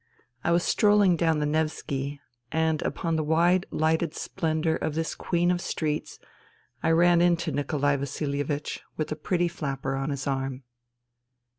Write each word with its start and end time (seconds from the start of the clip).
I 0.43 0.49
was 0.51 0.63
strolling 0.63 1.15
down 1.15 1.37
the 1.37 1.45
Nevski, 1.45 2.19
and 2.51 2.81
upon 2.81 3.17
the 3.17 3.23
wide, 3.23 3.67
lighted 3.69 4.15
splendour 4.15 4.73
of 4.75 4.95
this 4.95 5.13
queen 5.13 5.51
of 5.51 5.61
streets 5.61 6.17
I 6.81 6.89
ran 6.89 7.21
into 7.21 7.51
Nikolai 7.51 7.97
Vasilievich, 7.97 8.81
with 8.97 9.11
a 9.11 9.15
pretty 9.15 9.47
flapper 9.47 9.93
on 9.95 10.09
his 10.09 10.25
arm. 10.25 10.63